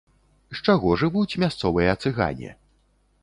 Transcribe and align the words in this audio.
З 0.59 0.63
чаго 0.67 0.93
жывуць 1.01 1.37
мясцовыя 1.45 1.91
цыгане? 2.05 2.51